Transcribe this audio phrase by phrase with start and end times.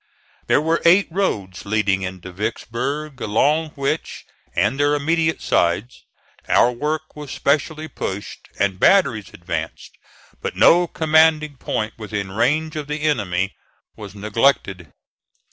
[0.47, 6.05] There were eight roads leading into Vicksburg, along which and their immediate sides,
[6.49, 9.91] our work was specially pushed and batteries advanced;
[10.41, 13.53] but no commanding point within range of the enemy
[13.95, 14.91] was neglected.